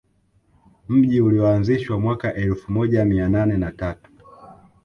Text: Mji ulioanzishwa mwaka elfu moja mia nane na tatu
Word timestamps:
Mji 0.89 1.21
ulioanzishwa 1.21 1.99
mwaka 1.99 2.33
elfu 2.33 2.71
moja 2.71 3.05
mia 3.05 3.29
nane 3.29 3.57
na 3.57 3.71
tatu 3.71 4.09